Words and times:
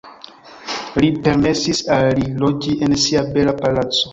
Li 1.03 1.09
permesis 1.27 1.83
al 1.99 2.09
li 2.21 2.27
loĝi 2.45 2.77
en 2.87 2.99
sia 3.07 3.25
bela 3.37 3.57
palaco. 3.65 4.07